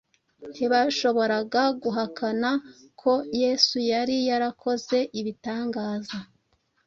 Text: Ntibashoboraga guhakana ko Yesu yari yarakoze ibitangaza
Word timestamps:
Ntibashoboraga 0.51 1.63
guhakana 1.81 2.49
ko 3.01 3.13
Yesu 3.41 3.75
yari 3.91 4.15
yarakoze 4.29 4.97
ibitangaza 5.19 6.17